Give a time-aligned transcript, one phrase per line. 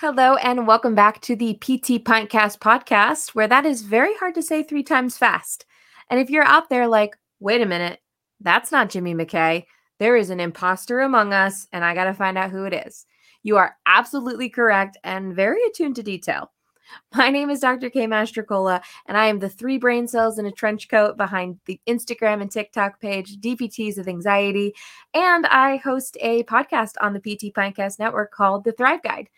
[0.00, 4.42] Hello, and welcome back to the PT Pintcast podcast, where that is very hard to
[4.42, 5.66] say three times fast.
[6.08, 7.98] And if you're out there like, wait a minute,
[8.38, 9.64] that's not Jimmy McKay,
[9.98, 13.06] there is an imposter among us, and I got to find out who it is.
[13.42, 16.52] You are absolutely correct and very attuned to detail.
[17.14, 17.90] My name is Dr.
[17.90, 21.80] Kay Mastrocola, and I am the three brain cells in a trench coat behind the
[21.88, 24.74] Instagram and TikTok page DPTs with Anxiety.
[25.14, 29.28] And I host a podcast on the PT Podcast Network called The Thrive Guide.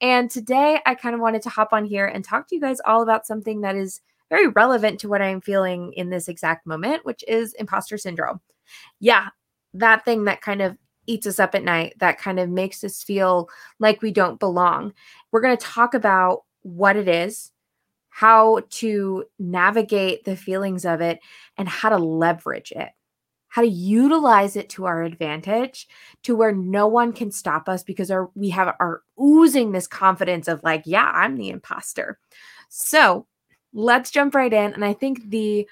[0.00, 2.80] And today I kind of wanted to hop on here and talk to you guys
[2.84, 7.04] all about something that is very relevant to what I'm feeling in this exact moment,
[7.04, 8.40] which is imposter syndrome.
[8.98, 9.28] Yeah,
[9.74, 10.76] that thing that kind of
[11.06, 13.48] eats us up at night, that kind of makes us feel
[13.78, 14.94] like we don't belong.
[15.32, 17.52] We're going to talk about what it is,
[18.10, 21.20] how to navigate the feelings of it,
[21.56, 22.90] and how to leverage it,
[23.48, 25.88] how to utilize it to our advantage
[26.22, 30.48] to where no one can stop us because our, we have are oozing this confidence
[30.48, 32.18] of like, yeah, I'm the imposter.
[32.68, 33.26] So
[33.72, 34.72] let's jump right in.
[34.72, 35.68] And I think the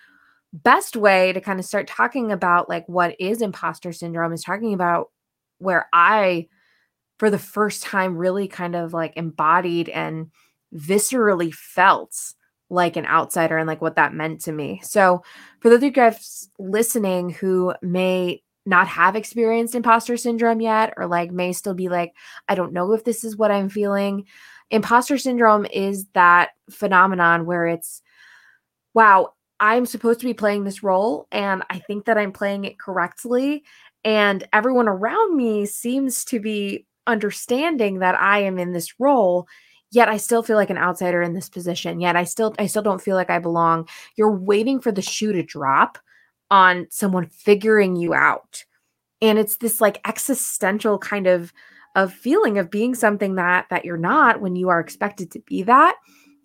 [0.53, 4.75] best way to kind of start talking about like what is imposter syndrome is talking
[4.75, 5.11] about
[5.59, 6.49] where I,
[7.19, 10.31] for the first time, really kind of like embodied and
[10.75, 12.35] viscerally felt
[12.69, 14.81] like an outsider and like what that meant to me.
[14.85, 15.23] So,
[15.61, 21.07] for those of you guys listening who may not have experienced imposter syndrome yet, or
[21.07, 22.15] like may still be like,
[22.49, 24.27] I don't know if this is what I'm feeling.
[24.71, 28.03] Imposter syndrome is that phenomenon where it's,
[28.95, 32.79] wow, I'm supposed to be playing this role and I think that I'm playing it
[32.79, 33.65] correctly.
[34.05, 39.49] And everyone around me seems to be understanding that I am in this role
[39.91, 42.01] yet I still feel like an outsider in this position.
[42.01, 43.89] Yet I still I still don't feel like I belong.
[44.17, 45.99] You're waiting for the shoe to drop
[46.51, 48.65] on someone figuring you out.
[49.23, 51.53] And it's this like existential kind of
[51.97, 55.63] of feeling of being something that that you're not when you are expected to be
[55.65, 55.97] that.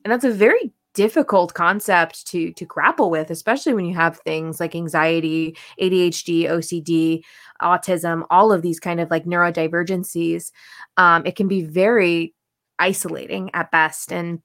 [0.04, 4.62] And that's a very difficult concept to to grapple with especially when you have things
[4.62, 7.22] like anxiety adhd ocd
[7.62, 10.52] autism all of these kind of like neurodivergencies
[10.96, 12.34] um, it can be very
[12.80, 14.12] isolating at best.
[14.12, 14.42] And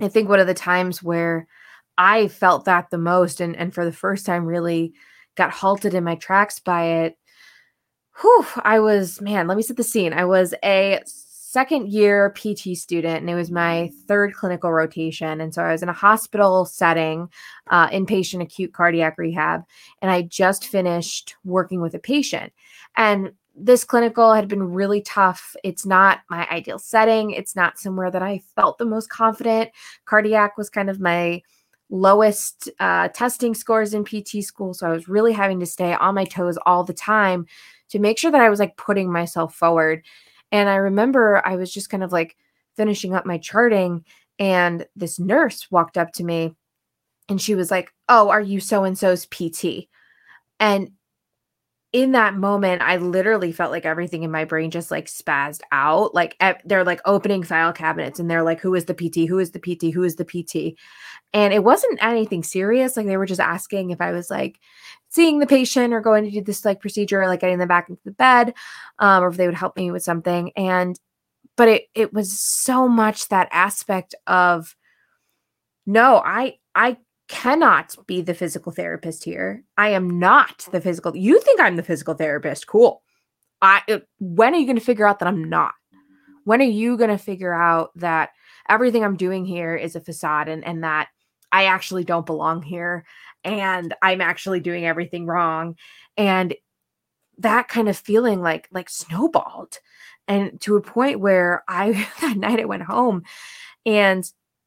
[0.00, 1.46] I think one of the times where
[1.96, 4.94] I felt that the most and, and for the first time really
[5.36, 7.16] got halted in my tracks by it.
[8.20, 10.12] Whew, I was, man, let me set the scene.
[10.12, 15.40] I was a second year PT student and it was my third clinical rotation.
[15.40, 17.28] And so I was in a hospital setting,
[17.70, 19.62] uh, inpatient acute cardiac rehab,
[20.02, 22.52] and I just finished working with a patient.
[22.96, 25.54] And this clinical had been really tough.
[25.62, 27.30] It's not my ideal setting.
[27.30, 29.70] It's not somewhere that I felt the most confident.
[30.06, 31.42] Cardiac was kind of my
[31.90, 34.74] lowest uh, testing scores in PT school.
[34.74, 37.46] So I was really having to stay on my toes all the time
[37.90, 40.04] to make sure that I was like putting myself forward.
[40.50, 42.36] And I remember I was just kind of like
[42.76, 44.04] finishing up my charting,
[44.38, 46.56] and this nurse walked up to me
[47.28, 49.88] and she was like, Oh, are you so and so's PT?
[50.58, 50.90] And
[51.94, 56.12] in that moment, I literally felt like everything in my brain just like spazzed out.
[56.12, 59.28] Like they're like opening file cabinets and they're like, who is the PT?
[59.28, 59.94] Who is the PT?
[59.94, 60.76] Who is the PT?
[61.32, 62.96] And it wasn't anything serious.
[62.96, 64.58] Like they were just asking if I was like
[65.08, 67.88] seeing the patient or going to do this like procedure, or like getting them back
[67.88, 68.54] into the bed,
[68.98, 70.50] um, or if they would help me with something.
[70.56, 70.98] And
[71.54, 74.74] but it it was so much that aspect of
[75.86, 76.96] no, I I
[77.34, 79.64] cannot be the physical therapist here.
[79.76, 81.16] I am not the physical.
[81.16, 82.68] You think I'm the physical therapist?
[82.68, 83.02] Cool.
[83.60, 85.74] I uh, when are you going to figure out that I'm not?
[86.44, 88.30] When are you going to figure out that
[88.68, 91.08] everything I'm doing here is a facade and and that
[91.50, 93.04] I actually don't belong here
[93.42, 95.76] and I'm actually doing everything wrong
[96.16, 96.54] and
[97.38, 99.78] that kind of feeling like like snowballed
[100.28, 103.24] and to a point where I that night I went home
[103.84, 104.24] and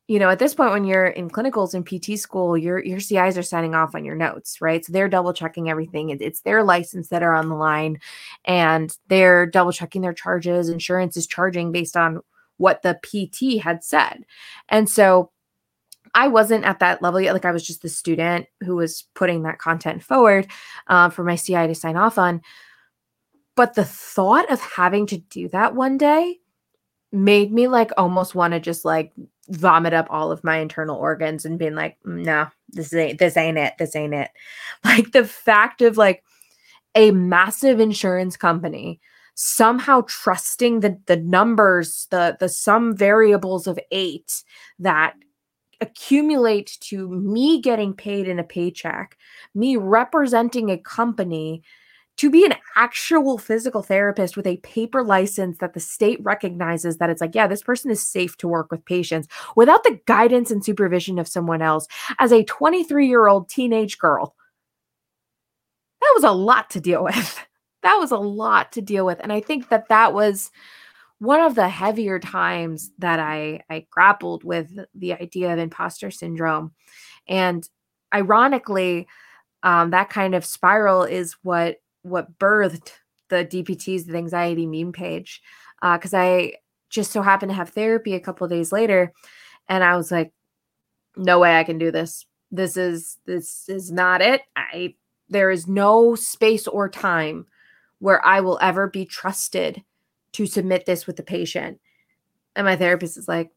[0.08, 3.38] you know, at this point when you're in clinicals in PT school, your your CIs
[3.38, 4.84] are signing off on your notes, right?
[4.84, 6.10] So they're double checking everything.
[6.10, 8.00] It's their license that are on the line,
[8.46, 10.70] and they're double checking their charges.
[10.70, 12.22] Insurance is charging based on
[12.56, 14.26] what the PT had said,
[14.70, 15.32] and so
[16.16, 17.34] I wasn't at that level yet.
[17.34, 20.48] Like I was just the student who was putting that content forward
[20.88, 22.42] uh, for my CI to sign off on.
[23.56, 26.40] But the thought of having to do that one day
[27.12, 29.12] made me like almost want to just like
[29.50, 33.38] vomit up all of my internal organs and being like, mm, no, this ain't this
[33.38, 33.74] ain't it.
[33.80, 34.30] This ain't it.
[34.84, 36.24] Like the fact of like
[36.96, 39.00] a massive insurance company
[39.40, 44.44] somehow trusting the the numbers, the the sum variables of eight
[44.80, 45.14] that
[45.80, 49.16] accumulate to me getting paid in a paycheck,
[49.54, 51.62] me representing a company
[52.18, 57.10] to be an actual physical therapist with a paper license that the state recognizes that
[57.10, 60.66] it's like, yeah, this person is safe to work with patients without the guidance and
[60.66, 61.88] supervision of someone else
[62.20, 64.36] as a 23 year old teenage girl.
[66.02, 67.40] That was a lot to deal with.
[67.84, 69.20] That was a lot to deal with.
[69.22, 70.52] And I think that that was
[71.20, 76.74] one of the heavier times that I, I grappled with the idea of imposter syndrome.
[77.28, 77.70] And
[78.14, 79.08] ironically,
[79.64, 82.92] um, that kind of spiral is what what birthed
[83.30, 85.42] the DPTs, the anxiety meme page,
[85.82, 86.54] because uh, I
[86.90, 89.14] just so happened to have therapy a couple days later,
[89.68, 90.32] and I was like,
[91.16, 92.26] "No way I can do this.
[92.52, 94.42] This is this is not it.
[94.56, 94.96] I
[95.30, 97.46] there is no space or time
[98.00, 99.84] where I will ever be trusted
[100.34, 101.80] to submit this with the patient."
[102.56, 103.52] And my therapist is like,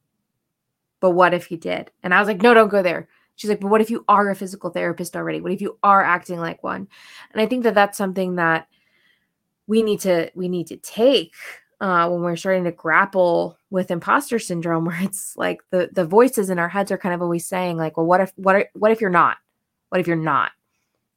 [1.01, 3.09] "But what if he did?" And I was like, "No, don't go there."
[3.41, 5.41] She's like, but what if you are a physical therapist already?
[5.41, 6.87] What if you are acting like one?
[7.33, 8.69] And I think that that's something that
[9.67, 11.33] we need to we need to take
[11.81, 16.51] uh, when we're starting to grapple with imposter syndrome, where it's like the the voices
[16.51, 19.01] in our heads are kind of always saying like, well, what if what what if
[19.01, 19.39] you're not?
[19.89, 20.53] What if you're not?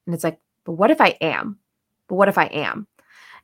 [0.05, 1.59] And it's like, but what if I am?
[2.07, 2.87] But what if I am?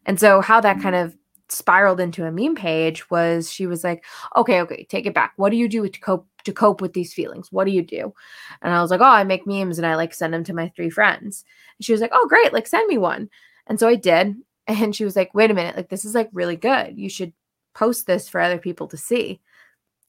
[0.06, 1.18] And so how that kind of
[1.50, 4.06] spiraled into a meme page was she was like,
[4.38, 5.34] okay, okay, take it back.
[5.36, 7.52] What do you do to cope to cope with these feelings?
[7.52, 8.14] What do you do?
[8.62, 10.70] And I was like, oh, I make memes and I like send them to my
[10.70, 11.44] three friends.
[11.78, 13.30] And she was like, oh, great, like send me one.
[13.68, 14.36] And so I did.
[14.68, 16.96] And she was like, wait a minute, like this is like really good.
[16.96, 17.34] You should
[17.74, 19.42] post this for other people to see.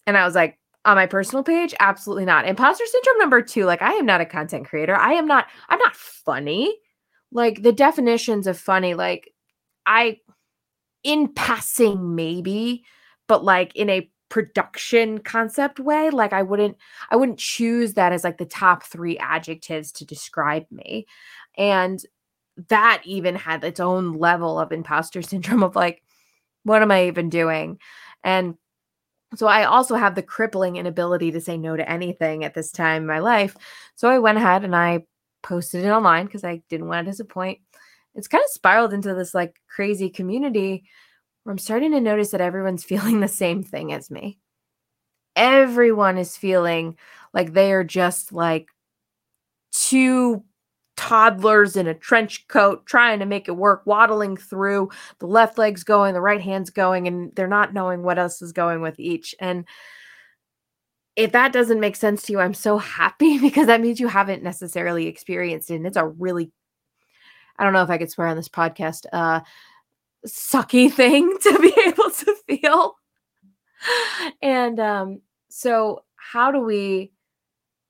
[0.07, 2.47] And I was like, on my personal page, absolutely not.
[2.47, 4.95] Imposter syndrome number two, like I am not a content creator.
[4.95, 6.77] I am not, I'm not funny.
[7.33, 9.33] Like the definitions of funny, like
[9.87, 10.19] I
[11.05, 12.85] in passing maybe
[13.31, 16.77] but like in a production concept way like i wouldn't
[17.11, 21.07] i wouldn't choose that as like the top 3 adjectives to describe me.
[21.59, 22.03] And
[22.69, 26.03] that even had its own level of imposter syndrome of like
[26.63, 27.79] what am i even doing?
[28.25, 28.55] And
[29.35, 33.03] so i also have the crippling inability to say no to anything at this time
[33.03, 33.57] in my life.
[33.97, 35.05] So i went ahead and i
[35.43, 37.59] posted it online because i didn't want to disappoint.
[38.15, 40.85] It's kind of spiraled into this like crazy community
[41.43, 44.39] where I'm starting to notice that everyone's feeling the same thing as me.
[45.37, 46.97] Everyone is feeling
[47.33, 48.69] like they are just like
[49.73, 50.45] two
[50.97, 54.91] toddlers in a trench coat trying to make it work, waddling through.
[55.19, 58.53] The left leg's going, the right hand's going, and they're not knowing what else is
[58.53, 59.35] going with each.
[59.41, 59.67] And
[61.17, 64.43] if that doesn't make sense to you, I'm so happy because that means you haven't
[64.43, 65.77] necessarily experienced it.
[65.77, 66.53] And it's a really
[67.61, 69.41] I don't know if I could swear on this podcast, uh,
[70.27, 72.97] sucky thing to be able to feel.
[74.43, 77.13] And um, so how do we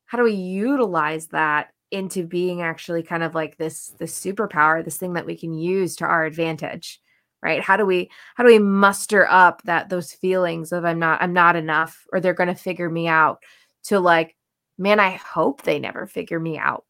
[0.06, 4.96] how do we utilize that into being actually kind of like this this superpower, this
[4.96, 7.00] thing that we can use to our advantage?
[7.42, 7.62] Right?
[7.62, 11.32] How do we how do we muster up that those feelings of I'm not I'm
[11.32, 13.42] not enough or they're going to figure me out
[13.84, 14.36] to like
[14.78, 16.84] man, I hope they never figure me out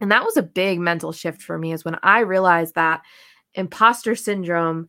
[0.00, 3.02] and that was a big mental shift for me is when I realized that
[3.54, 4.88] imposter syndrome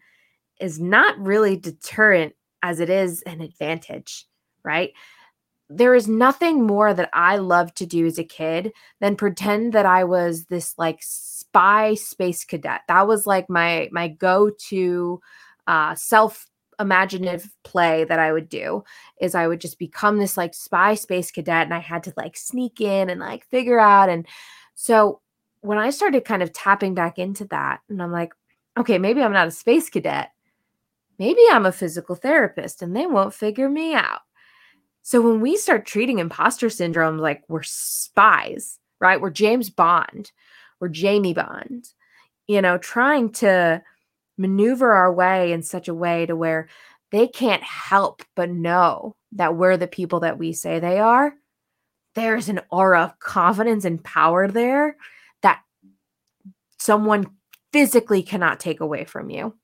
[0.60, 4.28] is not really deterrent as it is an advantage,
[4.64, 4.92] right?
[5.70, 9.86] There is nothing more that I loved to do as a kid than pretend that
[9.86, 12.82] I was this like spy space cadet.
[12.88, 15.22] That was like my my go-to
[15.68, 16.48] uh self
[16.80, 18.84] imaginative play that I would do
[19.20, 22.36] is I would just become this like spy space cadet and I had to like
[22.36, 24.28] sneak in and like figure out and
[24.74, 25.22] so
[25.62, 28.34] when I started kind of tapping back into that, and I'm like,
[28.82, 30.32] okay, maybe I'm not a space cadet.
[31.18, 34.22] Maybe I'm a physical therapist and they won't figure me out.
[35.04, 39.20] So when we start treating imposter syndrome like we're spies, right?
[39.20, 40.32] We're James Bond,
[40.80, 41.88] we're Jamie Bond,
[42.48, 43.82] you know, trying to
[44.38, 46.68] maneuver our way in such a way to where
[47.12, 51.36] they can't help but know that we're the people that we say they are
[52.16, 54.98] there's an aura of confidence and power there
[55.42, 55.62] that
[56.78, 57.26] someone
[57.72, 59.56] physically cannot take away from you.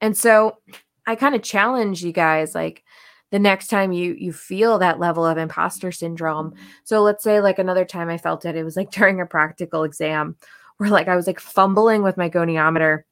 [0.00, 0.58] And so
[1.06, 2.84] I kind of challenge you guys like
[3.30, 6.54] the next time you you feel that level of imposter syndrome.
[6.84, 9.84] So let's say like another time I felt it it was like during a practical
[9.84, 10.36] exam
[10.78, 13.02] where like I was like fumbling with my goniometer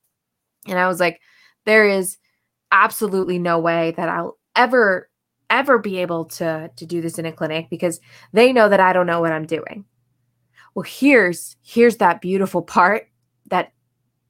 [0.66, 1.20] and I was like
[1.64, 2.18] there is
[2.70, 5.08] absolutely no way that I'll ever
[5.50, 8.00] ever be able to to do this in a clinic because
[8.32, 9.84] they know that I don't know what I'm doing.
[10.74, 13.08] Well, here's here's that beautiful part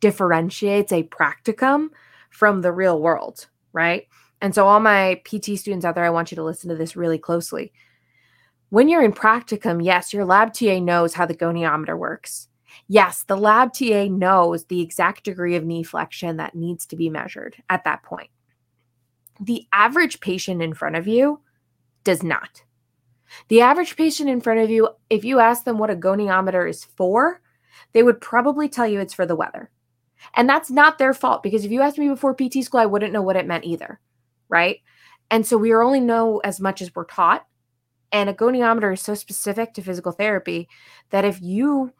[0.00, 1.88] differentiates a practicum
[2.30, 4.06] from the real world, right?
[4.40, 6.96] And so all my PT students out there, I want you to listen to this
[6.96, 7.72] really closely.
[8.68, 12.48] When you're in practicum, yes, your lab TA knows how the goniometer works.
[12.88, 17.10] yes, the lab TA knows the exact degree of knee flexion that needs to be
[17.10, 18.30] measured at that point.
[19.40, 21.40] The average patient in front of you
[22.04, 22.62] does not.
[23.48, 26.84] The average patient in front of you, if you ask them what a goniometer is
[26.84, 27.40] for,
[27.92, 29.70] they would probably tell you it's for the weather.
[30.34, 33.12] And that's not their fault because if you asked me before PT school, I wouldn't
[33.12, 34.00] know what it meant either.
[34.48, 34.80] Right.
[35.30, 37.46] And so we only know as much as we're taught.
[38.12, 40.68] And a goniometer is so specific to physical therapy
[41.10, 41.92] that if you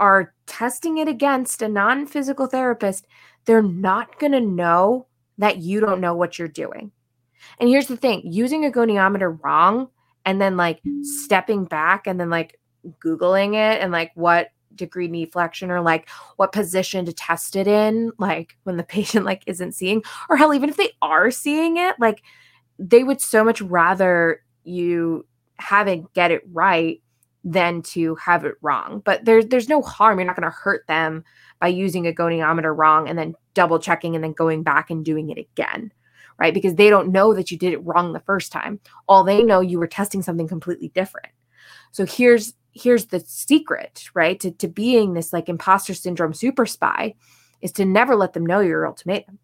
[0.00, 3.06] are testing it against a non physical therapist,
[3.44, 5.06] they're not going to know
[5.38, 6.90] that you don't know what you're doing.
[7.60, 9.88] And here's the thing using a goniometer wrong
[10.24, 12.58] and then like stepping back and then like
[13.04, 17.66] Googling it and like what degree knee flexion or like what position to test it
[17.66, 21.76] in, like when the patient like isn't seeing, or hell, even if they are seeing
[21.76, 22.22] it, like
[22.78, 25.26] they would so much rather you
[25.56, 27.02] have it get it right
[27.44, 29.02] than to have it wrong.
[29.04, 30.18] But there's there's no harm.
[30.18, 31.24] You're not going to hurt them
[31.60, 35.30] by using a goniometer wrong and then double checking and then going back and doing
[35.30, 35.92] it again.
[36.38, 36.54] Right?
[36.54, 38.80] Because they don't know that you did it wrong the first time.
[39.06, 41.28] All they know you were testing something completely different.
[41.92, 44.38] So here's here's the secret, right?
[44.40, 47.14] To, to being this like imposter syndrome super spy
[47.60, 49.38] is to never let them know your ultimatum,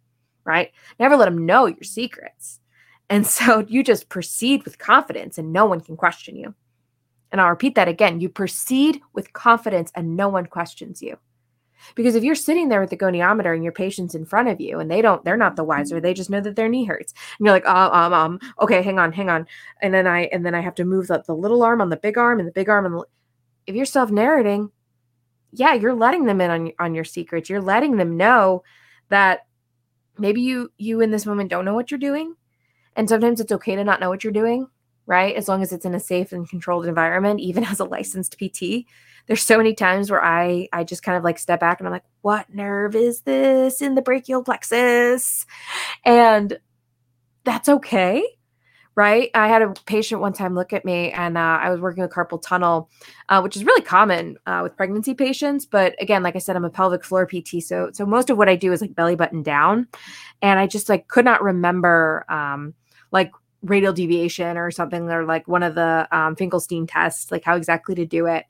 [0.44, 0.72] right?
[0.98, 2.60] Never let them know your secrets.
[3.10, 6.54] And so you just proceed with confidence and no one can question you.
[7.30, 11.18] And I'll repeat that again you proceed with confidence and no one questions you.
[11.94, 14.80] Because if you're sitting there with the goniometer and your patient's in front of you
[14.80, 17.14] and they don't, they're not the wiser, they just know that their knee hurts.
[17.38, 19.46] And you're like, oh, um, um, okay, hang on, hang on.
[19.80, 21.96] And then I, and then I have to move the, the little arm on the
[21.96, 22.86] big arm and the big arm.
[22.86, 23.04] And the,
[23.68, 24.70] if you're self narrating,
[25.52, 27.48] yeah, you're letting them in on, on your secrets.
[27.48, 28.64] You're letting them know
[29.08, 29.46] that
[30.18, 32.34] maybe you, you in this moment don't know what you're doing.
[32.96, 34.68] And sometimes it's okay to not know what you're doing
[35.08, 35.34] right?
[35.36, 38.84] As long as it's in a safe and controlled environment, even as a licensed PT.
[39.26, 41.92] There's so many times where I I just kind of like step back and I'm
[41.92, 45.44] like, what nerve is this in the brachial plexus?
[46.04, 46.58] And
[47.44, 48.24] that's okay.
[48.98, 49.30] Right.
[49.32, 52.10] I had a patient one time look at me and uh, I was working with
[52.10, 52.90] carpal tunnel,
[53.28, 55.64] uh, which is really common uh, with pregnancy patients.
[55.64, 57.62] But again, like I said, I'm a pelvic floor PT.
[57.62, 59.86] So, so most of what I do is like belly button down.
[60.42, 62.74] And I just like could not remember um,
[63.12, 63.30] like
[63.62, 67.94] radial deviation or something or like one of the um, Finkelstein tests, like how exactly
[67.94, 68.46] to do it.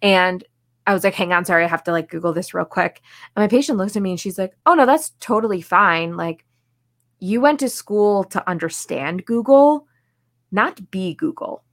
[0.00, 0.44] And
[0.86, 3.02] I was like, hang on, sorry, I have to like Google this real quick.
[3.34, 6.16] And my patient looks at me and she's like, oh no, that's totally fine.
[6.16, 6.44] Like
[7.18, 9.87] you went to school to understand Google,
[10.50, 11.64] not be Google.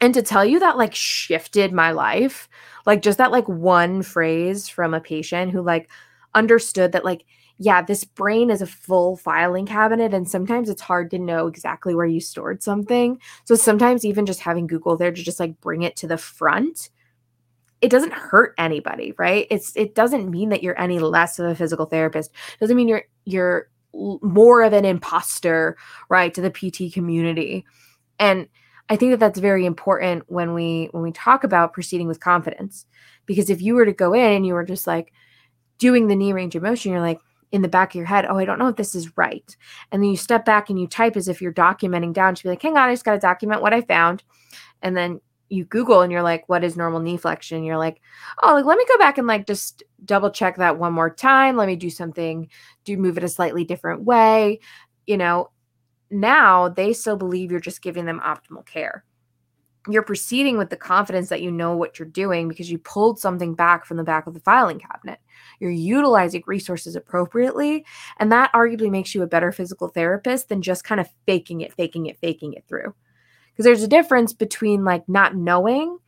[0.00, 2.48] And to tell you that like shifted my life,
[2.86, 5.88] like just that like one phrase from a patient who like
[6.34, 7.24] understood that like
[7.58, 11.94] yeah, this brain is a full filing cabinet, and sometimes it's hard to know exactly
[11.94, 13.20] where you stored something.
[13.44, 16.90] So sometimes even just having Google there to just like bring it to the front,
[17.80, 19.46] it doesn't hurt anybody, right?
[19.50, 22.30] It's it doesn't mean that you're any less of a physical therapist.
[22.54, 25.76] It doesn't mean you're you're more of an imposter,
[26.08, 27.64] right, to the PT community.
[28.18, 28.48] And
[28.88, 32.86] I think that that's very important when we when we talk about proceeding with confidence,
[33.26, 35.12] because if you were to go in and you were just like
[35.78, 37.20] doing the knee range of motion, you're like,
[37.52, 39.56] in the back of your head, oh, I don't know if this is right.
[39.92, 42.48] And then you step back and you type as if you're documenting down to be
[42.48, 44.24] like, hang on, I just got to document what I found.
[44.80, 45.20] And then
[45.52, 47.64] you Google and you're like, what is normal knee flexion?
[47.64, 48.00] You're like,
[48.42, 51.56] oh, like, let me go back and like just double check that one more time.
[51.56, 52.48] Let me do something,
[52.84, 54.60] do move it a slightly different way.
[55.06, 55.50] You know,
[56.10, 59.04] now they still believe you're just giving them optimal care
[59.88, 63.54] you're proceeding with the confidence that you know what you're doing because you pulled something
[63.54, 65.18] back from the back of the filing cabinet.
[65.58, 67.84] You're utilizing resources appropriately.
[68.18, 71.72] And that arguably makes you a better physical therapist than just kind of faking it,
[71.74, 72.94] faking it, faking it through.
[73.52, 75.98] Because there's a difference between like not knowing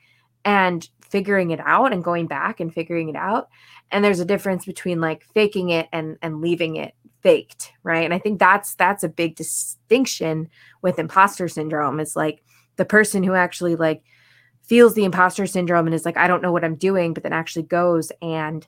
[0.45, 3.49] and figuring it out and going back and figuring it out.
[3.91, 8.05] And there's a difference between like faking it and and leaving it faked, right?
[8.05, 10.49] And I think that's that's a big distinction
[10.83, 12.01] with imposter syndrome.
[12.01, 12.43] Is like
[12.77, 14.03] the person who actually like
[14.63, 17.33] feels the imposter syndrome and is like, I don't know what I'm doing, but then
[17.33, 18.67] actually goes and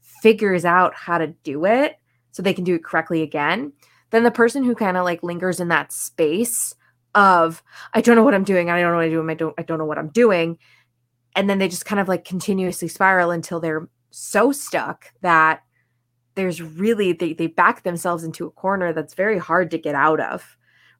[0.00, 1.96] figures out how to do it
[2.30, 3.72] so they can do it correctly again,
[4.10, 6.74] then the person who kind of like lingers in that space
[7.16, 7.62] of
[7.94, 9.62] I don't know what I'm doing, I don't know what I'm doing, I don't I
[9.62, 10.58] don't know what I'm doing,
[11.34, 15.62] and then they just kind of like continuously spiral until they're so stuck that
[16.36, 20.20] there's really they they back themselves into a corner that's very hard to get out
[20.20, 20.56] of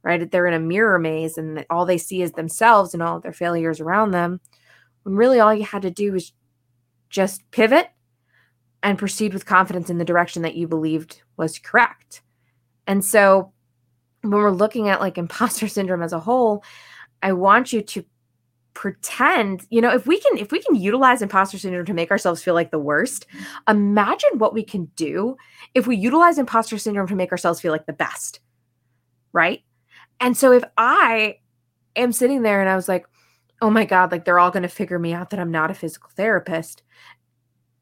[0.07, 0.31] right?
[0.31, 3.81] They're in a mirror maze and all they see is themselves and all their failures
[3.81, 4.41] around them.
[5.03, 6.33] When really all you had to do was
[7.11, 7.89] just pivot
[8.85, 12.23] and proceed with confidence in the direction that you believed was correct.
[12.87, 13.53] And so
[14.23, 16.65] when we're looking at like imposter syndrome as a whole,
[17.23, 18.05] I want you to
[18.77, 22.43] pretend you know if we can if we can utilize imposter syndrome to make ourselves
[22.43, 23.25] feel like the worst
[23.67, 25.35] imagine what we can do
[25.73, 28.41] if we utilize imposter syndrome to make ourselves feel like the best
[29.33, 29.63] right?
[30.21, 31.39] And so if i
[31.97, 33.07] am sitting there and i was like
[33.63, 35.75] oh my god like they're all going to figure me out that i'm not a
[35.75, 36.83] physical therapist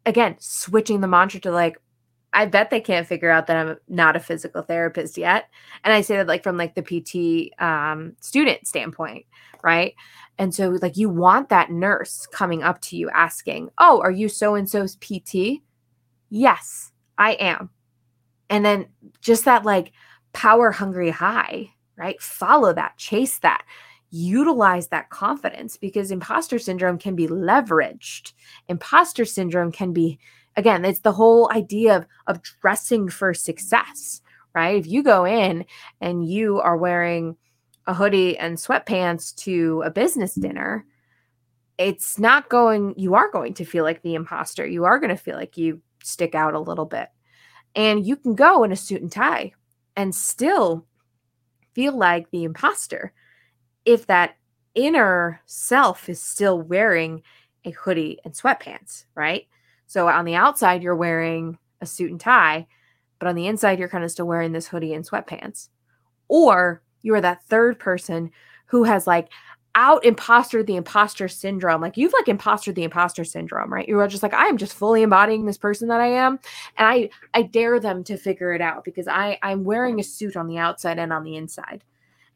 [0.06, 1.76] again switching the mantra to like
[2.34, 5.48] I bet they can't figure out that I'm not a physical therapist yet.
[5.84, 9.24] And I say that like from like the PT um, student standpoint,
[9.62, 9.94] right?
[10.36, 14.28] And so like you want that nurse coming up to you asking, "Oh, are you
[14.28, 15.62] so and so's PT?"
[16.28, 17.70] Yes, I am.
[18.50, 18.88] And then
[19.20, 19.92] just that like
[20.32, 22.20] power hungry high, right?
[22.20, 23.64] Follow that, chase that
[24.14, 28.32] utilize that confidence because imposter syndrome can be leveraged.
[28.68, 30.20] Imposter syndrome can be
[30.56, 34.20] again, it's the whole idea of, of dressing for success,
[34.54, 34.76] right?
[34.76, 35.64] If you go in
[36.00, 37.36] and you are wearing
[37.86, 40.84] a hoodie and sweatpants to a business dinner,
[41.76, 44.66] it's not going, you are going to feel like the imposter.
[44.66, 47.08] You are going to feel like you stick out a little bit.
[47.74, 49.52] And you can go in a suit and tie
[49.96, 50.86] and still
[51.74, 53.12] feel like the imposter
[53.84, 54.36] if that
[54.74, 57.22] inner self is still wearing
[57.64, 59.46] a hoodie and sweatpants, right?
[59.86, 62.66] So on the outside, you're wearing a suit and tie,
[63.18, 65.68] but on the inside, you're kind of still wearing this hoodie and sweatpants.
[66.28, 68.30] Or you are that third person
[68.66, 69.28] who has like
[69.74, 71.80] out imposter the imposter syndrome.
[71.80, 73.88] Like you've like imposter the imposter syndrome, right?
[73.88, 76.38] You are just like, I am just fully embodying this person that I am.
[76.76, 80.36] And I I dare them to figure it out because I I'm wearing a suit
[80.36, 81.84] on the outside and on the inside.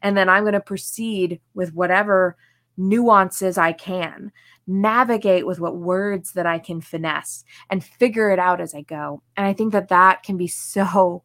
[0.02, 2.36] And then I'm going to proceed with whatever
[2.78, 4.32] nuances I can,
[4.66, 9.22] navigate with what words that I can finesse and figure it out as I go.
[9.36, 11.22] And I think that that can be so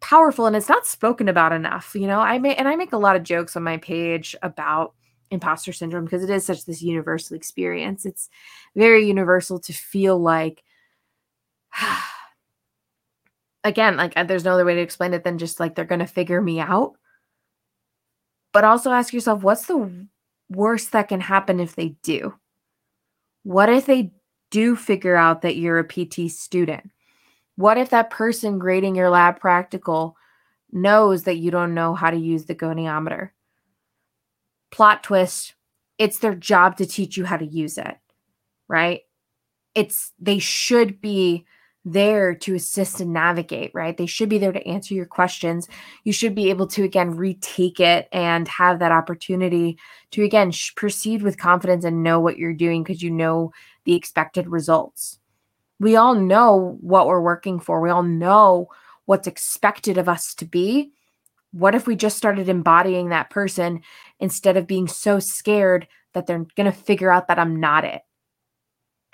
[0.00, 1.94] powerful and it's not spoken about enough.
[1.94, 4.94] You know, I may, and I make a lot of jokes on my page about
[5.30, 8.06] imposter syndrome because it is such this universal experience.
[8.06, 8.28] It's
[8.76, 10.62] very universal to feel like,
[13.64, 16.00] again, like uh, there's no other way to explain it than just like they're going
[16.00, 16.92] to figure me out.
[18.52, 20.06] But also ask yourself, what's the
[20.54, 22.34] worst that can happen if they do?
[23.42, 24.12] What if they
[24.50, 26.90] do figure out that you're a PT student?
[27.56, 30.16] What if that person grading your lab practical
[30.72, 33.30] knows that you don't know how to use the goniometer?
[34.70, 35.54] Plot twist
[35.98, 37.96] it's their job to teach you how to use it,
[38.68, 39.02] right?
[39.74, 41.46] It's they should be
[41.84, 43.96] there to assist and navigate, right?
[43.96, 45.68] They should be there to answer your questions.
[46.04, 49.78] You should be able to, again, retake it and have that opportunity
[50.12, 53.52] to, again, sh- proceed with confidence and know what you're doing because you know
[53.84, 55.18] the expected results.
[55.78, 58.68] We all know what we're working for, we all know
[59.04, 60.92] what's expected of us to be.
[61.52, 63.82] What if we just started embodying that person
[64.18, 68.02] instead of being so scared that they're going to figure out that I'm not it?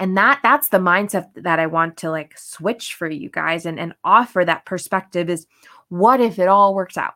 [0.01, 3.79] And that that's the mindset that i want to like switch for you guys and
[3.79, 5.47] and offer that perspective is
[5.89, 7.15] what if it all works out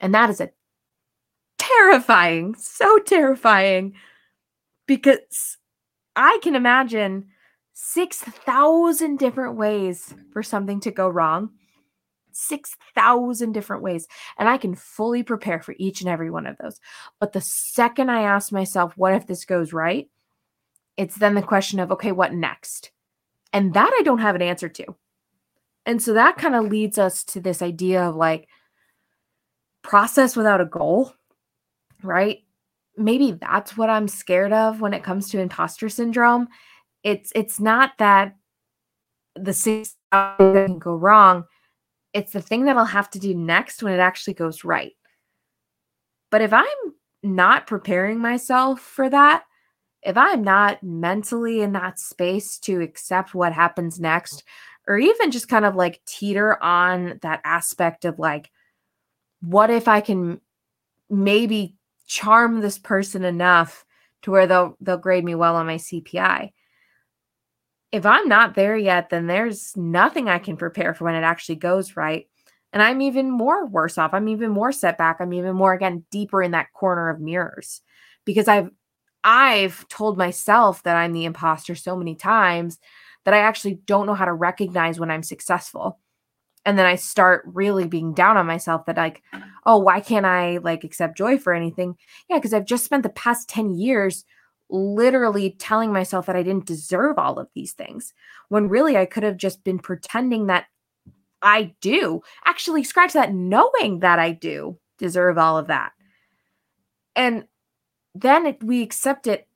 [0.00, 0.50] and that is a
[1.58, 3.94] terrifying so terrifying
[4.86, 5.58] because
[6.16, 7.26] i can imagine
[7.74, 11.50] 6000 different ways for something to go wrong
[12.32, 14.06] 6,000 different ways.
[14.38, 16.80] And I can fully prepare for each and every one of those.
[17.18, 20.08] But the second I ask myself, what if this goes right?
[20.96, 22.90] It's then the question of, okay, what next?
[23.52, 24.94] And that I don't have an answer to.
[25.86, 28.48] And so that kind of leads us to this idea of like
[29.82, 31.14] process without a goal,
[32.02, 32.38] right?
[32.96, 36.48] Maybe that's what I'm scared of when it comes to imposter syndrome.
[37.02, 38.36] It's it's not that
[39.36, 41.44] the six can go wrong.
[42.12, 44.92] It's the thing that I'll have to do next when it actually goes right.
[46.30, 46.66] But if I'm
[47.22, 49.44] not preparing myself for that,
[50.02, 54.44] if I'm not mentally in that space to accept what happens next,
[54.88, 58.50] or even just kind of like teeter on that aspect of like,
[59.40, 60.40] what if I can
[61.08, 61.74] maybe
[62.06, 63.84] charm this person enough
[64.22, 66.52] to where they'll they'll grade me well on my CPI.
[67.92, 71.56] If I'm not there yet, then there's nothing I can prepare for when it actually
[71.56, 72.26] goes right.
[72.72, 74.14] And I'm even more worse off.
[74.14, 75.16] I'm even more set back.
[75.20, 77.80] I'm even more again deeper in that corner of mirrors
[78.24, 78.70] because I've
[79.24, 82.78] I've told myself that I'm the imposter so many times
[83.24, 85.98] that I actually don't know how to recognize when I'm successful.
[86.66, 89.22] And then I start really being down on myself that, like,
[89.64, 91.96] oh, why can't I like accept joy for anything?
[92.28, 94.24] Yeah, because I've just spent the past 10 years
[94.68, 98.14] literally telling myself that I didn't deserve all of these things
[98.48, 100.66] when really I could have just been pretending that
[101.42, 102.20] I do.
[102.44, 105.92] Actually, scratch that, knowing that I do deserve all of that.
[107.16, 107.44] And
[108.14, 109.46] then it, we accept it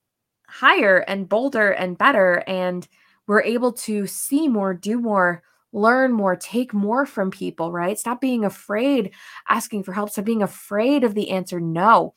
[0.47, 2.87] higher and bolder and better and
[3.27, 7.99] we're able to see more do more learn more take more from people right?
[7.99, 9.11] Stop being afraid
[9.49, 10.11] asking for help.
[10.11, 12.15] Stop being afraid of the answer no.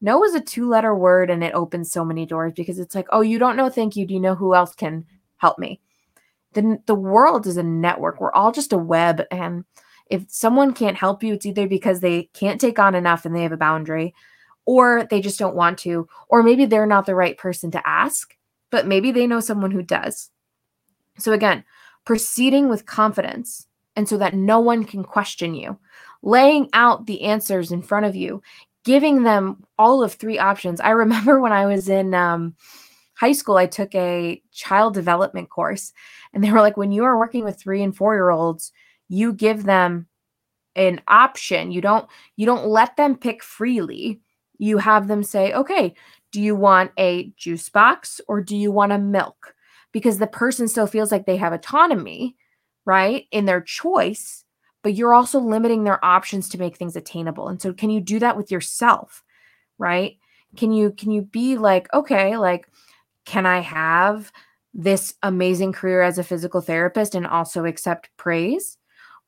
[0.00, 3.08] No is a two letter word and it opens so many doors because it's like
[3.10, 4.06] oh you don't know thank you.
[4.06, 5.04] Do you know who else can
[5.38, 5.80] help me?
[6.52, 8.20] Then the world is a network.
[8.20, 9.64] We're all just a web and
[10.08, 13.42] if someone can't help you it's either because they can't take on enough and they
[13.42, 14.14] have a boundary
[14.66, 18.36] or they just don't want to, or maybe they're not the right person to ask,
[18.70, 20.30] but maybe they know someone who does.
[21.18, 21.64] So, again,
[22.04, 25.78] proceeding with confidence and so that no one can question you,
[26.22, 28.42] laying out the answers in front of you,
[28.84, 30.80] giving them all of three options.
[30.80, 32.54] I remember when I was in um,
[33.14, 35.92] high school, I took a child development course,
[36.32, 38.72] and they were like, when you are working with three and four year olds,
[39.08, 40.06] you give them
[40.76, 44.20] an option you don't you don't let them pick freely
[44.60, 45.94] you have them say, okay,
[46.32, 49.54] do you want a juice box or do you want a milk?
[49.90, 52.36] Because the person still feels like they have autonomy,
[52.84, 54.44] right, in their choice,
[54.82, 57.48] but you're also limiting their options to make things attainable.
[57.48, 59.24] And so, can you do that with yourself,
[59.78, 60.18] right?
[60.56, 62.68] Can you can you be like, okay, like,
[63.24, 64.30] can I have
[64.74, 68.76] this amazing career as a physical therapist and also accept praise?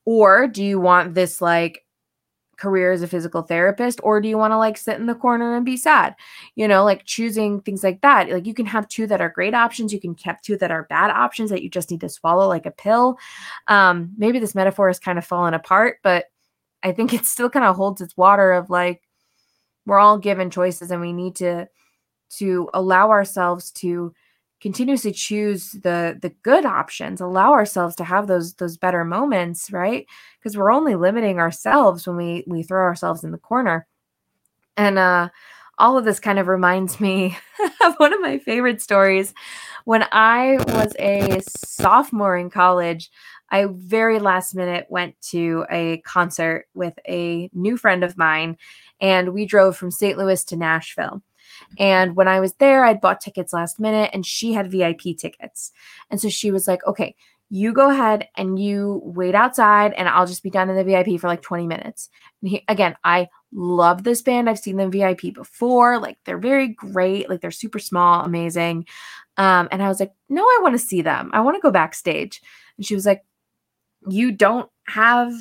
[0.05, 1.87] Or do you want this like
[2.63, 5.57] career as a physical therapist or do you want to like sit in the corner
[5.57, 6.15] and be sad?
[6.55, 9.53] You know like choosing things like that like you can have two that are great
[9.55, 12.47] options you can have two that are bad options that you just need to swallow
[12.47, 13.19] like a pill.
[13.67, 16.27] Um maybe this metaphor is kind of falling apart but
[16.85, 19.03] i think it still kind of holds its water of like
[19.87, 21.69] we're all given choices and we need to
[22.39, 24.15] to allow ourselves to
[24.63, 30.07] continuously choose the the good options allow ourselves to have those those better moments right?
[30.39, 33.87] Because we're only limiting ourselves when we we throw ourselves in the corner.
[34.77, 35.29] And uh
[35.79, 37.37] all of this kind of reminds me
[37.85, 39.35] of one of my favorite stories.
[39.85, 43.11] When i was a sophomore in college
[43.51, 48.57] i very last minute went to a concert with a new friend of mine
[49.01, 51.21] and we drove from st louis to nashville
[51.79, 55.73] and when I was there, I'd bought tickets last minute and she had VIP tickets.
[56.11, 57.15] And so she was like, okay,
[57.55, 61.21] you go ahead and you wait outside and I'll just be done in the VIP
[61.21, 62.09] for like 20 minutes.
[62.41, 64.49] He, again, I love this band.
[64.49, 65.99] I've seen them VIP before.
[65.99, 67.29] Like they're very great.
[67.29, 68.87] Like they're super small, amazing.
[69.37, 71.31] Um, and I was like, no, I want to see them.
[71.35, 72.41] I want to go backstage.
[72.79, 73.23] And she was like,
[74.09, 75.35] you don't have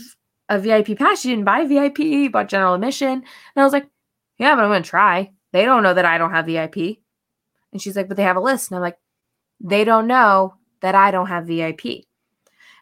[0.49, 1.23] a VIP pass.
[1.23, 3.07] You didn't buy VIP, you bought general admission.
[3.07, 3.23] And
[3.55, 3.87] I was like,
[4.37, 5.31] yeah, but I'm going to try.
[5.51, 6.99] They don't know that I don't have VIP.
[7.71, 8.71] And she's like, but they have a list.
[8.71, 8.97] And I'm like,
[9.59, 12.05] they don't know that I don't have VIP.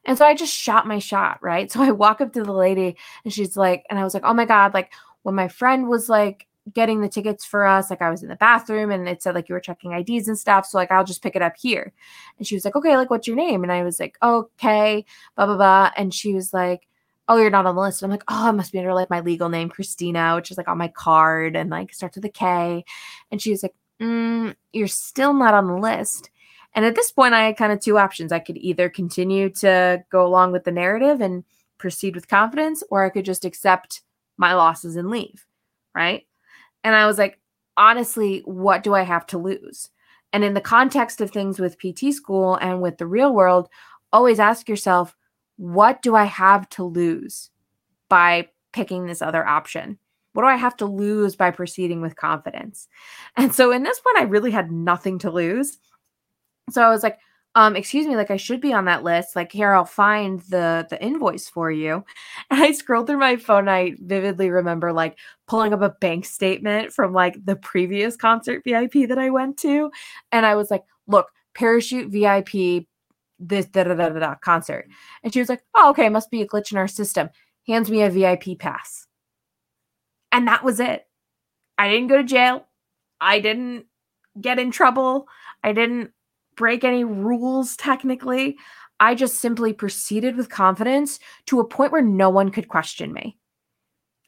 [0.06, 1.72] And so I just shot my shot, right?
[1.80, 4.34] So I walk up to the lady and she's like, and I was like, oh
[4.34, 4.92] my God, like
[5.24, 8.36] when my friend was like getting the tickets for us, like I was in the
[8.36, 10.66] bathroom and it said like you were checking IDs and stuff.
[10.66, 11.94] So like I'll just pick it up here.
[12.38, 13.64] And she was like, okay, like what's your name?
[13.64, 15.06] And I was like, okay,
[15.36, 15.92] blah, blah, blah.
[15.98, 16.88] And she was like,
[17.30, 18.02] oh, you're not on the list.
[18.02, 20.58] And I'm like, oh, it must be under like my legal name, Christina, which is
[20.58, 22.84] like on my card and like starts with a K.
[23.32, 26.32] And she was like, mm, you're still not on the list.
[26.74, 28.32] And at this point, I had kind of two options.
[28.32, 31.44] I could either continue to go along with the narrative and
[31.78, 34.02] proceed with confidence, or I could just accept
[34.38, 35.46] my losses and leave.
[35.96, 36.26] Right.
[36.84, 37.40] And I was like,
[37.78, 39.90] honestly, what do I have to lose?
[40.34, 43.70] And in the context of things with PT school and with the real world,
[44.12, 45.16] always ask yourself,
[45.60, 47.50] what do I have to lose
[48.08, 50.00] by picking this other option?
[50.32, 52.88] What do I have to lose by proceeding with confidence?
[53.36, 55.78] And so in this one, I really had nothing to lose.
[56.70, 57.20] So I was like,
[57.56, 59.36] um, excuse me, like I should be on that list.
[59.36, 62.06] Like here, I'll find the the invoice for you.
[62.50, 63.68] And I scrolled through my phone.
[63.68, 69.10] I vividly remember like pulling up a bank statement from like the previous concert VIP
[69.10, 69.92] that I went to,
[70.32, 72.88] and I was like, look, parachute VIP
[73.40, 74.88] this da da da da, concert.
[75.24, 77.30] And she was like, oh, okay, must be a glitch in our system.
[77.68, 79.08] Hands me a VIP pass.
[80.32, 81.08] And that was it.
[81.78, 82.68] I didn't go to jail.
[83.22, 83.86] I didn't
[84.40, 85.28] get in trouble.
[85.64, 86.12] I didn't
[86.56, 88.58] break any rules technically.
[89.00, 93.38] I just simply proceeded with confidence to a point where no one could question me.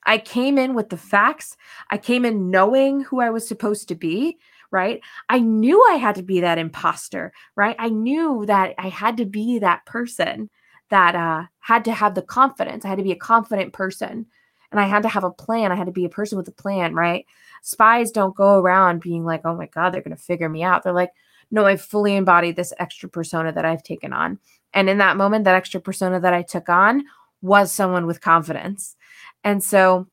[0.05, 1.57] I came in with the facts.
[1.89, 4.39] I came in knowing who I was supposed to be
[4.71, 5.01] right?
[5.29, 7.75] I knew I had to be that imposter, right?
[7.77, 10.49] I knew that I had to be that person
[10.89, 12.85] that uh, had to have the confidence.
[12.85, 14.25] I had to be a confident person
[14.71, 15.71] and I had to have a plan.
[15.71, 17.25] I had to be a person with a plan, right?
[17.61, 20.83] Spies don't go around being like, oh my God, they're going to figure me out.
[20.83, 21.11] They're like,
[21.51, 24.39] no, I fully embodied this extra persona that I've taken on.
[24.73, 27.03] And in that moment, that extra persona that I took on
[27.41, 28.95] was someone with confidence.
[29.43, 30.07] And so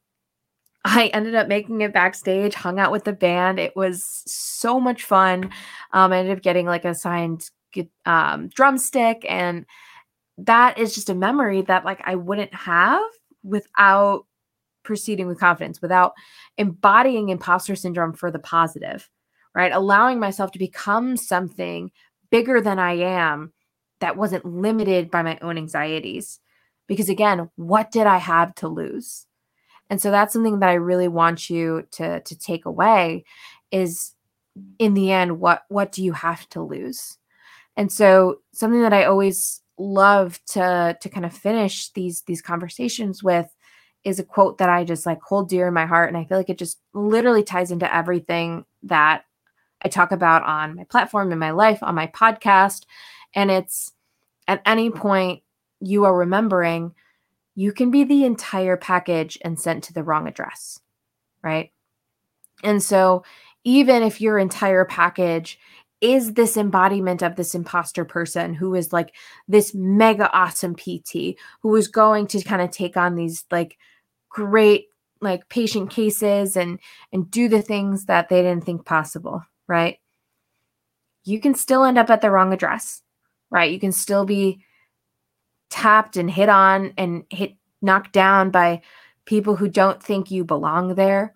[0.85, 3.59] I ended up making it backstage, hung out with the band.
[3.59, 5.51] It was so much fun.
[5.93, 7.51] Um, I ended up getting like a signed
[8.07, 9.67] um, drumstick, and
[10.39, 13.03] that is just a memory that like I wouldn't have
[13.43, 14.25] without
[14.85, 16.15] proceeding with confidence, without
[16.57, 19.11] embodying imposter syndrome for the positive,
[19.55, 19.73] right?
[19.73, 21.91] Allowing myself to become something
[22.31, 23.53] bigger than I am
[24.01, 26.41] that wasn't limited by my own anxieties.
[26.87, 29.27] Because again, what did I have to lose?
[29.91, 33.25] And so that's something that I really want you to to take away
[33.71, 34.15] is
[34.79, 37.19] in the end what what do you have to lose?
[37.77, 43.23] And so something that I always love to to kind of finish these these conversations
[43.23, 43.55] with
[44.05, 46.37] is a quote that I just like hold dear in my heart and I feel
[46.37, 49.25] like it just literally ties into everything that
[49.83, 52.85] I talk about on my platform in my life on my podcast
[53.35, 53.93] and it's
[54.49, 55.43] at any point
[55.81, 56.95] you are remembering
[57.59, 60.79] you can be the entire package and sent to the wrong address,
[61.43, 61.73] right?
[62.63, 63.25] And so,
[63.65, 65.59] even if your entire package
[66.01, 69.13] is this embodiment of this imposter person who is like
[69.49, 73.77] this mega awesome PT who is going to kind of take on these like
[74.29, 74.87] great
[75.21, 76.79] like patient cases and
[77.13, 79.99] and do the things that they didn't think possible, right?
[81.25, 83.03] You can still end up at the wrong address,
[83.51, 83.73] right?
[83.73, 84.65] You can still be
[85.71, 88.83] tapped and hit on and hit knocked down by
[89.25, 91.35] people who don't think you belong there.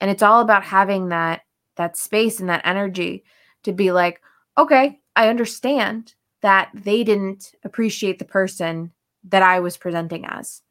[0.00, 1.42] And it's all about having that
[1.76, 3.24] that space and that energy
[3.64, 4.20] to be like
[4.56, 8.92] okay i understand that they didn't appreciate the person
[9.24, 10.62] that i was presenting as.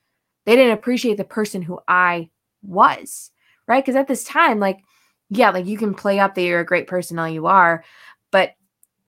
[0.46, 2.30] They didn't appreciate the person who i
[2.62, 3.32] was
[3.66, 3.84] right?
[3.84, 4.80] Because at this time like
[5.30, 7.84] yeah like you can play up that you're a great person all you are
[8.32, 8.52] but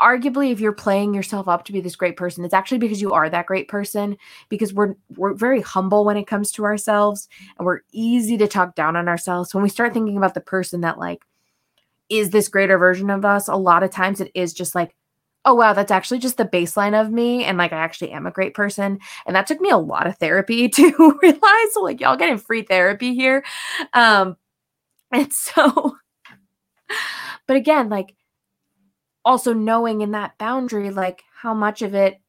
[0.05, 3.11] arguably if you're playing yourself up to be this great person it's actually because you
[3.11, 4.15] are that great person
[4.49, 8.75] because we're we're very humble when it comes to ourselves and we're easy to talk
[8.75, 9.53] down on ourselves.
[9.53, 11.23] When we start thinking about the person that like
[12.09, 14.95] is this greater version of us a lot of times it is just like
[15.43, 18.31] oh wow that's actually just the baseline of me and like i actually am a
[18.31, 18.99] great person.
[19.25, 22.61] And that took me a lot of therapy to realize so like y'all getting free
[22.61, 23.43] therapy here.
[23.93, 24.37] Um
[25.11, 25.97] and so
[27.47, 28.15] but again like
[29.25, 32.21] also knowing in that boundary like how much of it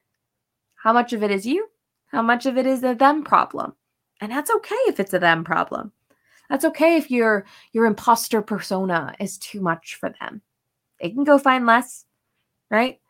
[0.74, 1.68] how much of it is you
[2.06, 3.74] how much of it is a them problem.
[4.22, 5.92] And that's okay if it's a them problem.
[6.48, 10.40] That's okay if your your imposter persona is too much for them.
[11.00, 12.06] They can go find less
[12.70, 13.00] right?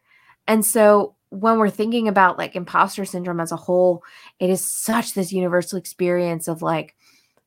[0.48, 4.02] And so when we're thinking about like imposter syndrome as a whole
[4.40, 6.95] it is such this universal experience of like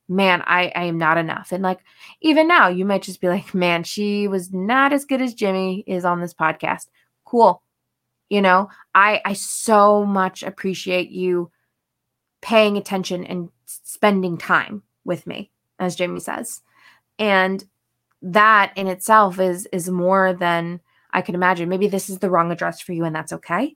[0.09, 1.51] man, I, I am not enough.
[1.51, 1.79] And like,
[2.21, 5.83] even now, you might just be like, man, she was not as good as Jimmy
[5.87, 6.87] is on this podcast.
[7.25, 7.61] Cool.
[8.29, 11.51] You know, I, I so much appreciate you
[12.41, 16.61] paying attention and spending time with me, as Jimmy says.
[17.17, 17.63] And
[18.21, 21.69] that in itself is is more than I could imagine.
[21.69, 23.75] Maybe this is the wrong address for you, and that's okay.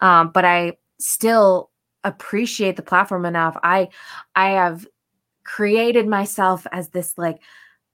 [0.00, 1.70] Um, but I still
[2.04, 3.56] appreciate the platform enough.
[3.62, 3.88] I
[4.34, 4.86] I have
[5.44, 7.40] created myself as this like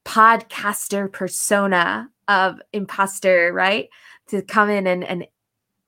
[0.05, 3.89] podcaster persona of imposter, right?
[4.29, 5.27] To come in and, and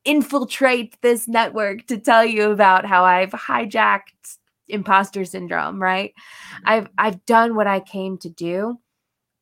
[0.05, 6.13] infiltrate this network to tell you about how I've hijacked imposter syndrome, right?
[6.13, 6.63] Mm-hmm.
[6.65, 8.79] I've I've done what I came to do.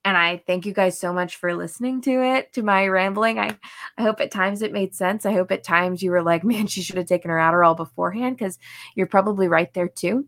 [0.05, 3.39] And I thank you guys so much for listening to it, to my rambling.
[3.39, 3.57] I,
[3.97, 5.25] I hope at times it made sense.
[5.25, 8.37] I hope at times you were like, man, she should have taken her Adderall beforehand,
[8.37, 8.57] because
[8.95, 10.25] you're probably right there too.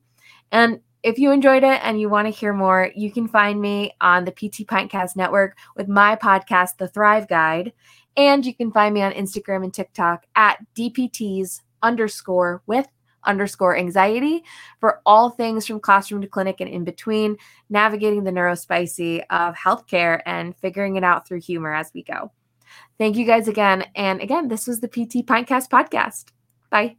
[0.52, 3.93] And if you enjoyed it and you want to hear more, you can find me
[4.01, 7.73] on the PT Pintcast Network with my podcast, The Thrive Guide.
[8.17, 12.88] And you can find me on Instagram and TikTok at DPTs underscore with
[13.25, 14.43] underscore anxiety
[14.79, 17.38] for all things from classroom to clinic and in between,
[17.69, 22.31] navigating the neurospicy of healthcare and figuring it out through humor as we go.
[22.97, 23.85] Thank you guys again.
[23.95, 26.25] And again, this was the PT Pintcast podcast.
[26.69, 26.97] Bye.